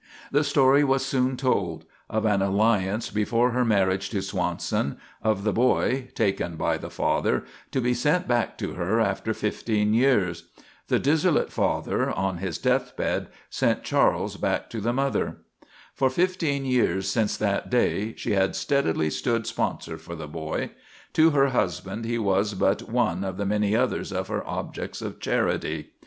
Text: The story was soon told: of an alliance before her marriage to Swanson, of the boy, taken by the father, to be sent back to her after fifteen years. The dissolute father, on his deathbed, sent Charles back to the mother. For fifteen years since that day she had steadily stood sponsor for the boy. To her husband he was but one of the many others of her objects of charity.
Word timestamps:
The 0.31 0.43
story 0.43 0.83
was 0.83 1.05
soon 1.05 1.37
told: 1.37 1.85
of 2.09 2.25
an 2.25 2.41
alliance 2.41 3.11
before 3.11 3.51
her 3.51 3.63
marriage 3.63 4.09
to 4.09 4.23
Swanson, 4.23 4.97
of 5.21 5.43
the 5.43 5.53
boy, 5.53 6.07
taken 6.15 6.55
by 6.55 6.79
the 6.79 6.89
father, 6.89 7.43
to 7.69 7.79
be 7.79 7.93
sent 7.93 8.27
back 8.27 8.57
to 8.57 8.73
her 8.73 8.99
after 8.99 9.31
fifteen 9.31 9.93
years. 9.93 10.45
The 10.87 10.97
dissolute 10.97 11.51
father, 11.51 12.09
on 12.09 12.39
his 12.39 12.57
deathbed, 12.57 13.27
sent 13.51 13.83
Charles 13.83 14.37
back 14.37 14.71
to 14.71 14.81
the 14.81 14.91
mother. 14.91 15.37
For 15.93 16.09
fifteen 16.09 16.65
years 16.65 17.07
since 17.07 17.37
that 17.37 17.69
day 17.69 18.15
she 18.15 18.31
had 18.31 18.55
steadily 18.55 19.11
stood 19.11 19.45
sponsor 19.45 19.99
for 19.99 20.15
the 20.15 20.27
boy. 20.27 20.71
To 21.13 21.29
her 21.29 21.49
husband 21.49 22.05
he 22.05 22.17
was 22.17 22.55
but 22.55 22.89
one 22.89 23.23
of 23.23 23.37
the 23.37 23.45
many 23.45 23.75
others 23.75 24.11
of 24.11 24.29
her 24.29 24.43
objects 24.47 25.03
of 25.03 25.19
charity. 25.19 25.91